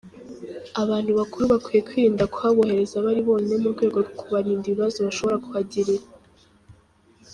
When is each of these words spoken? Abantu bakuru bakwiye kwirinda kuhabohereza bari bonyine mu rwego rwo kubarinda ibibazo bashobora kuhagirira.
Abantu 0.81 1.11
bakuru 1.19 1.43
bakwiye 1.53 1.81
kwirinda 1.87 2.23
kuhabohereza 2.33 3.03
bari 3.05 3.21
bonyine 3.27 3.55
mu 3.63 3.69
rwego 3.73 3.97
rwo 4.03 4.13
kubarinda 4.19 4.65
ibibazo 4.67 4.97
bashobora 5.05 5.41
kuhagirira. 5.45 6.05